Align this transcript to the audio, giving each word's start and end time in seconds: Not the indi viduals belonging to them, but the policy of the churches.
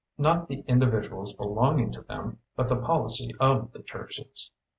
Not 0.17 0.47
the 0.47 0.61
indi 0.61 0.87
viduals 0.87 1.37
belonging 1.37 1.91
to 1.91 2.01
them, 2.01 2.39
but 2.55 2.67
the 2.69 2.75
policy 2.81 3.35
of 3.39 3.71
the 3.71 3.83
churches. 3.83 4.49